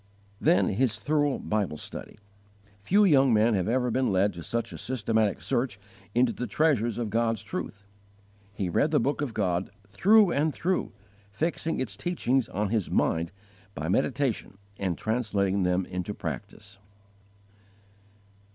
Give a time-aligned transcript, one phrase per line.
[0.39, 0.69] 9.
[0.69, 2.17] His thorough Bible study.
[2.79, 5.79] Few young men have ever been led to such a systematic search
[6.15, 7.85] into the treasures of God's truth.
[8.55, 10.91] He read the Book of God through and through,
[11.31, 13.31] fixing its teachings on his mind
[13.75, 16.79] by meditation and translating them into practice.